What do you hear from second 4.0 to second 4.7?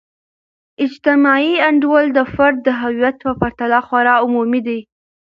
عمومی